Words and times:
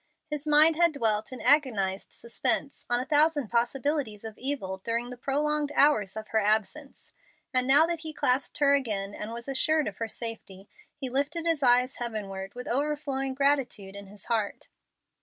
His 0.31 0.47
mind 0.47 0.77
had 0.77 0.93
dwelt 0.93 1.31
in 1.31 1.39
agonized 1.41 2.11
suspense 2.11 2.87
on 2.89 2.99
a 2.99 3.05
thousand 3.05 3.49
possibilities 3.49 4.25
of 4.25 4.35
evil 4.35 4.77
during 4.79 5.11
the 5.11 5.15
prolonged 5.15 5.71
hours 5.75 6.17
of 6.17 6.29
her 6.29 6.39
absence, 6.39 7.11
and 7.53 7.67
now 7.67 7.85
that 7.85 7.99
he 7.99 8.11
clasped 8.11 8.57
her 8.57 8.73
again, 8.73 9.13
and 9.13 9.31
was 9.31 9.47
assured 9.47 9.87
of 9.87 9.97
her 9.97 10.07
safety, 10.07 10.67
he 10.95 11.07
lifted 11.07 11.45
his 11.45 11.61
eyes 11.61 11.97
heavenward 11.97 12.55
with 12.55 12.67
overflowing 12.67 13.35
gratitude 13.35 13.95
in 13.95 14.07
his 14.07 14.25
heart. 14.25 14.69